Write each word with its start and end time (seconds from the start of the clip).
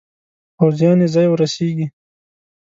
پوځیان 0.57 0.97
یې 1.03 1.07
ځای 1.13 1.27
ورسیږي. 1.29 1.87